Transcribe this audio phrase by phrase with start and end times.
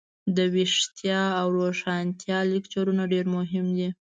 [0.37, 3.89] دویښتیا او روښانتیا لکچرونه ډیر مهم دي.